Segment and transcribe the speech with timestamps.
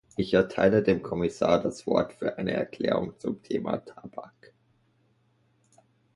[0.15, 4.51] Ich erteile dem Kommissar das Wort für eine Erklärung zum Thema Tabak.